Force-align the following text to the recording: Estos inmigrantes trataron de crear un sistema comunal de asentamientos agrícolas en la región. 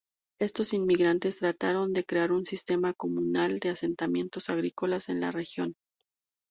Estos 0.39 0.73
inmigrantes 0.73 1.37
trataron 1.37 1.93
de 1.93 2.03
crear 2.05 2.31
un 2.31 2.43
sistema 2.47 2.91
comunal 2.95 3.59
de 3.59 3.69
asentamientos 3.69 4.49
agrícolas 4.49 5.09
en 5.09 5.19
la 5.19 5.31
región. 5.31 5.75